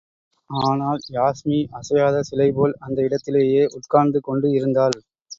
[0.49, 4.97] ஆனால், யாஸ்மி அசையாத சிலைபோல் அந்த இடத்திலேயே உட்கார்ந்து கொண்டு இருந்தாள்.